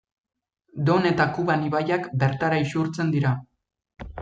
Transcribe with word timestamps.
Don 0.87 1.05
eta 1.09 1.27
Kuban 1.35 1.67
ibaiak 1.67 2.09
bertara 2.25 2.61
isurtzen 2.69 3.15
dira. 3.19 3.37